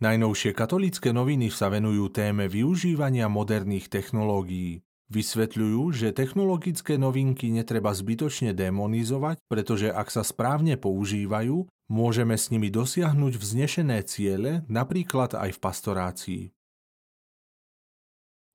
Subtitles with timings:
[0.00, 4.80] Najnovšie katolické noviny sa venujú téme využívania moderných technológií.
[5.12, 12.72] Vysvetľujú, že technologické novinky netreba zbytočne demonizovať, pretože ak sa správne používajú, môžeme s nimi
[12.72, 16.42] dosiahnuť vznešené ciele, napríklad aj v pastorácii.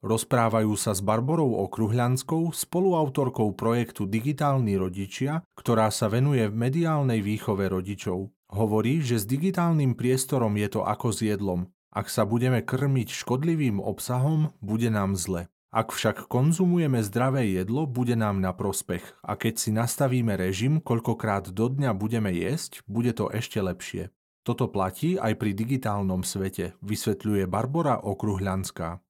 [0.00, 7.68] Rozprávajú sa s Barborou Okruhľanskou, spoluautorkou projektu Digitálni rodičia, ktorá sa venuje v mediálnej výchove
[7.68, 8.32] rodičov.
[8.54, 11.74] Hovorí, že s digitálnym priestorom je to ako s jedlom.
[11.90, 15.50] Ak sa budeme krmiť škodlivým obsahom, bude nám zle.
[15.74, 19.02] Ak však konzumujeme zdravé jedlo, bude nám na prospech.
[19.26, 24.14] A keď si nastavíme režim, koľkokrát do dňa budeme jesť, bude to ešte lepšie.
[24.46, 29.02] Toto platí aj pri digitálnom svete, vysvetľuje Barbara Okruhľanská.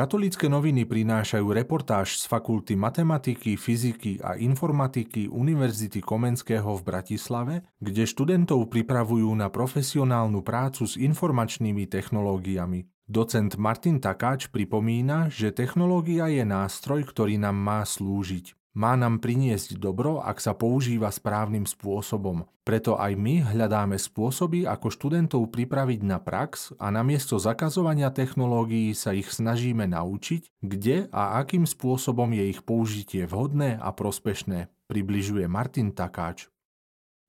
[0.00, 8.08] Katolícke noviny prinášajú reportáž z Fakulty matematiky, fyziky a informatiky Univerzity Komenského v Bratislave, kde
[8.08, 12.88] študentov pripravujú na profesionálnu prácu s informačnými technológiami.
[13.04, 18.59] Docent Martin Takáč pripomína, že technológia je nástroj, ktorý nám má slúžiť.
[18.70, 22.46] Má nám priniesť dobro, ak sa používa správnym spôsobom.
[22.62, 29.10] Preto aj my hľadáme spôsoby, ako študentov pripraviť na prax a namiesto zakazovania technológií sa
[29.10, 35.90] ich snažíme naučiť, kde a akým spôsobom je ich použitie vhodné a prospešné, približuje Martin
[35.90, 36.46] Takáč.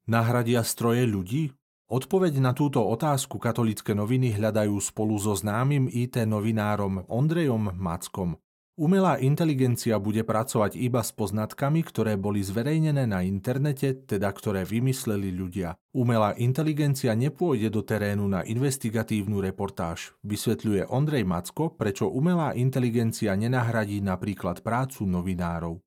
[0.06, 1.58] Nahradia stroje ľudí?
[1.90, 8.38] Odpoveď na túto otázku katolické noviny hľadajú spolu so známym IT novinárom Ondrejom Mackom.
[8.80, 15.28] Umelá inteligencia bude pracovať iba s poznatkami, ktoré boli zverejnené na internete, teda ktoré vymysleli
[15.28, 15.76] ľudia.
[15.92, 20.16] Umelá inteligencia nepôjde do terénu na investigatívnu reportáž.
[20.24, 25.78] Vysvetľuje Ondrej Macko, prečo umelá inteligencia nenahradí napríklad prácu novinárov.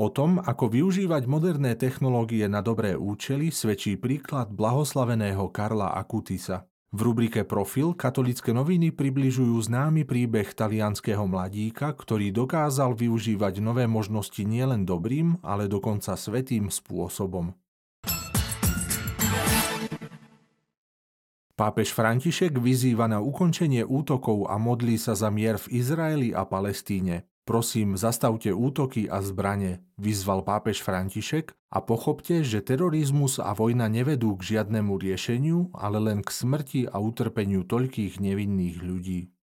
[0.00, 6.69] O tom, ako využívať moderné technológie na dobré účely, svedčí príklad blahoslaveného Karla Akutisa.
[6.90, 14.42] V rubrike Profil katolické noviny približujú známy príbeh talianského mladíka, ktorý dokázal využívať nové možnosti
[14.42, 17.54] nielen dobrým, ale dokonca svetým spôsobom.
[21.54, 27.22] Pápež František vyzýva na ukončenie útokov a modlí sa za mier v Izraeli a Palestíne.
[27.50, 34.38] Prosím, zastavte útoky a zbrane, vyzval pápež František a pochopte, že terorizmus a vojna nevedú
[34.38, 39.34] k žiadnemu riešeniu, ale len k smrti a utrpeniu toľkých nevinných ľudí.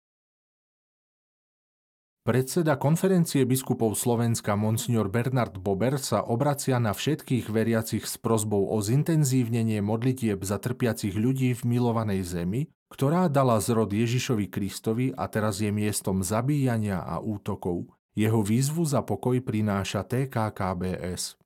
[2.23, 8.79] Predseda konferencie biskupov Slovenska Monsignor Bernard Bober sa obracia na všetkých veriacich s prozbou o
[8.79, 15.59] zintenzívnenie modlitieb za trpiacich ľudí v milovanej zemi, ktorá dala zrod Ježišovi Kristovi a teraz
[15.59, 17.83] je miestom zabíjania a útokov–
[18.17, 21.37] jeho výzvu za pokoj prináša TKKBS.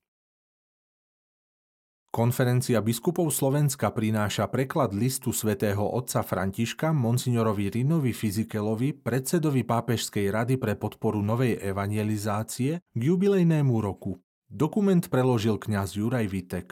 [2.12, 10.56] Konferencia biskupov Slovenska prináša preklad listu svätého otca Františka monsignorovi Rinovi Fizikelovi, predsedovi Pápežskej rady
[10.60, 14.20] pre podporu novej evangelizácie k jubilejnému roku.
[14.48, 16.68] Dokument preložil kňaz Juraj Vitek.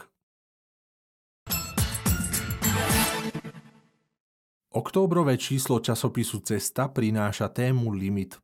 [4.76, 8.40] Októbrové číslo časopisu Cesta prináša tému Limit.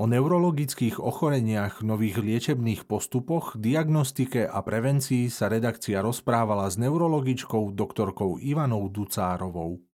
[0.00, 8.40] O neurologických ochoreniach, nových liečebných postupoch, diagnostike a prevencii sa redakcia rozprávala s neurologičkou doktorkou
[8.40, 9.84] Ivanou Ducárovou.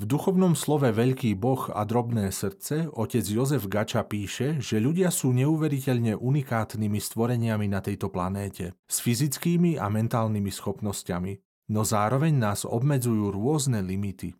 [0.00, 5.36] V duchovnom slove Veľký boh a drobné srdce otec Jozef Gača píše, že ľudia sú
[5.36, 11.32] neuveriteľne unikátnymi stvoreniami na tejto planéte, s fyzickými a mentálnymi schopnosťami,
[11.68, 14.32] no zároveň nás obmedzujú rôzne limity.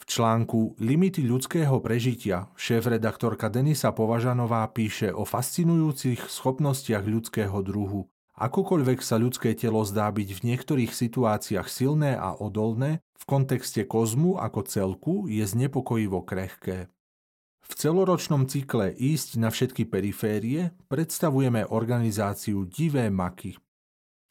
[0.00, 8.08] V článku Limity ľudského prežitia šéf-redaktorka Denisa Považanová píše o fascinujúcich schopnostiach ľudského druhu.
[8.40, 14.40] Akokoľvek sa ľudské telo zdá byť v niektorých situáciách silné a odolné, v kontexte kozmu
[14.40, 16.88] ako celku je znepokojivo krehké.
[17.60, 23.60] V celoročnom cykle Ísť na všetky periférie predstavujeme organizáciu Divé maky.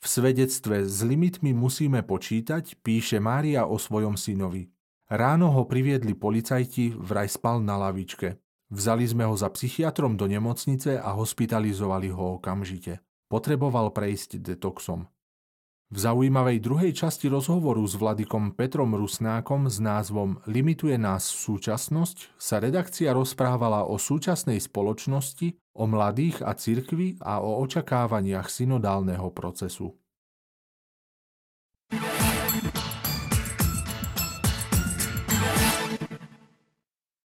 [0.02, 4.74] V svedectve s limitmi musíme počítať, píše Mária o svojom synovi.
[5.10, 8.38] Ráno ho priviedli policajti, vraj spal na lavičke.
[8.70, 13.02] Vzali sme ho za psychiatrom do nemocnice a hospitalizovali ho okamžite.
[13.26, 15.10] Potreboval prejsť detoxom.
[15.90, 22.62] V zaujímavej druhej časti rozhovoru s vladikom Petrom Rusnákom s názvom Limituje nás súčasnosť sa
[22.62, 29.98] redakcia rozprávala o súčasnej spoločnosti, o mladých a cirkvi a o očakávaniach synodálneho procesu.